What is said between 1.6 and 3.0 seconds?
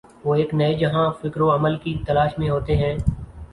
کی تلاش میں ہوتے ہیں۔